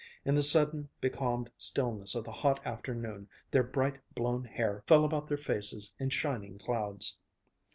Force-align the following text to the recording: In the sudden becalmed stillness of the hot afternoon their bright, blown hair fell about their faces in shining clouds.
In 0.25 0.33
the 0.33 0.41
sudden 0.41 0.89
becalmed 0.99 1.51
stillness 1.59 2.15
of 2.15 2.23
the 2.23 2.31
hot 2.31 2.59
afternoon 2.65 3.27
their 3.51 3.61
bright, 3.61 3.99
blown 4.15 4.45
hair 4.45 4.83
fell 4.87 5.05
about 5.05 5.27
their 5.27 5.37
faces 5.37 5.93
in 5.99 6.09
shining 6.09 6.57
clouds. 6.57 7.17